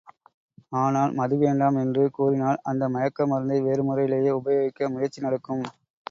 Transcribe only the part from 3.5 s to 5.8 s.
வேறு முறையிலே உபயோகிக்க முயற்சி நடக்கும்.